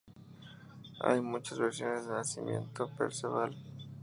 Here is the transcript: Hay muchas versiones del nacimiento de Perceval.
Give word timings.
Hay 1.01 1.21
muchas 1.21 1.59
versiones 1.59 2.07
del 2.07 2.15
nacimiento 2.15 2.87
de 2.87 2.95
Perceval. 2.95 3.55